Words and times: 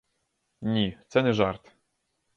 Ні, 0.61 0.97
це 1.07 1.23
не 1.23 1.33
жарт. 1.33 1.75